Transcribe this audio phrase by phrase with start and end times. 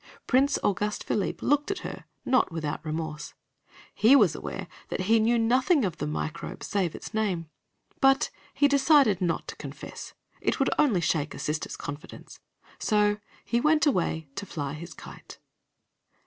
[0.25, 3.35] Prince Auguste Philippe looked at her, not without remorse.
[3.93, 7.51] He was aware that he knew nothing of the Microbe save its name,
[7.99, 12.39] but he decided not to confess it would only shake a sister's confidence,
[12.79, 15.37] so he went away to fly his kite.